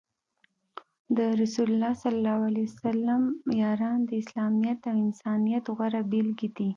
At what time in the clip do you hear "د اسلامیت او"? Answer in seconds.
4.09-4.95